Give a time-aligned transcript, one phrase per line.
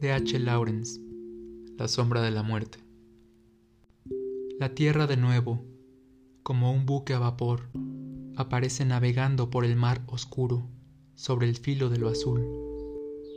[0.00, 0.38] de H.
[0.38, 0.98] Lawrence
[1.76, 2.78] La sombra de la muerte
[4.58, 5.62] La tierra de nuevo,
[6.42, 7.68] como un buque a vapor,
[8.34, 10.66] aparece navegando por el mar oscuro
[11.16, 12.46] sobre el filo de lo azul,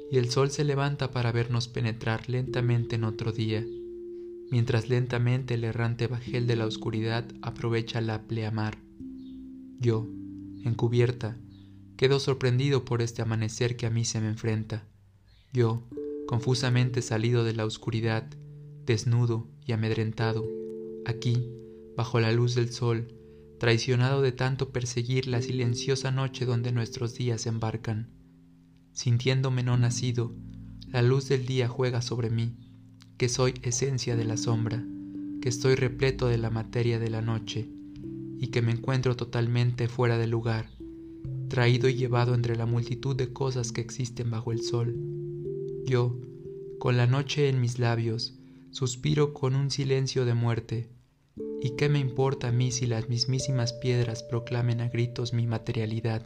[0.10, 3.66] y el sol se levanta para vernos penetrar lentamente en otro día,
[4.50, 8.78] mientras lentamente el errante bajel de la oscuridad aprovecha la pleamar.
[9.80, 10.08] Yo,
[10.64, 11.38] encubierta,
[11.98, 14.86] quedo sorprendido por este amanecer que a mí se me enfrenta.
[15.52, 15.84] Yo,
[16.28, 18.28] confusamente salido de la oscuridad,
[18.86, 20.46] desnudo y amedrentado,
[21.06, 21.50] aquí,
[21.96, 23.14] bajo la luz del sol,
[23.60, 28.10] traicionado de tanto perseguir la silenciosa noche donde nuestros días embarcan.
[28.92, 30.34] Sintiéndome no nacido,
[30.88, 32.56] la luz del día juega sobre mí,
[33.18, 34.86] que soy esencia de la sombra,
[35.42, 37.70] que estoy repleto de la materia de la noche,
[38.40, 40.70] y que me encuentro totalmente fuera de lugar,
[41.48, 45.13] traído y llevado entre la multitud de cosas que existen bajo el sol.
[45.86, 46.16] Yo,
[46.80, 48.40] con la noche en mis labios,
[48.72, 50.90] suspiro con un silencio de muerte,
[51.62, 56.26] ¿y qué me importa a mí si las mismísimas piedras proclamen a gritos mi materialidad,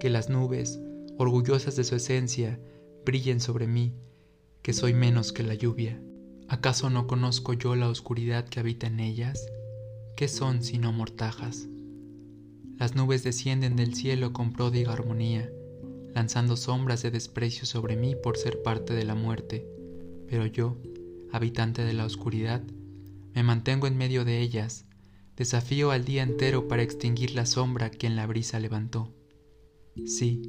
[0.00, 0.80] que las nubes,
[1.18, 2.58] orgullosas de su esencia,
[3.04, 3.94] brillen sobre mí,
[4.62, 6.00] que soy menos que la lluvia?
[6.48, 9.46] ¿Acaso no conozco yo la oscuridad que habita en ellas?
[10.16, 11.68] ¿Qué son sino mortajas?
[12.78, 15.52] Las nubes descienden del cielo con pródiga armonía,
[16.14, 19.66] lanzando sombras de desprecio sobre mí por ser parte de la muerte,
[20.28, 20.76] pero yo,
[21.32, 22.62] habitante de la oscuridad,
[23.34, 24.86] me mantengo en medio de ellas,
[25.36, 29.14] desafío al día entero para extinguir la sombra que en la brisa levantó.
[30.06, 30.42] Sí,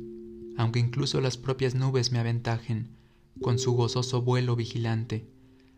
[0.57, 2.89] aunque incluso las propias nubes me aventajen
[3.41, 5.27] con su gozoso vuelo vigilante,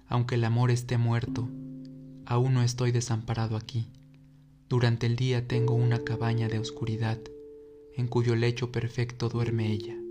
[0.08, 1.48] aunque el amor esté muerto,
[2.26, 3.88] aún no estoy desamparado aquí.
[4.70, 7.20] Durante el día tengo una cabaña de oscuridad,
[7.96, 10.03] en cuyo lecho perfecto duerme ella.